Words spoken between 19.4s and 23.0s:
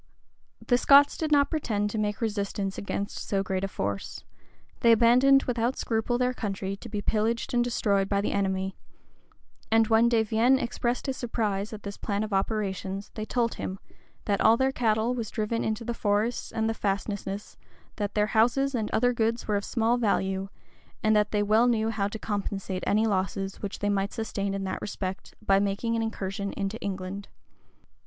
were of small value; and that they well knew how to compensate